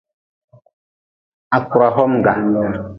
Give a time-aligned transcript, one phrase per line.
[1.51, 2.33] Ha kura homga.